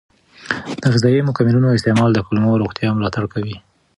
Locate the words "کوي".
3.33-3.55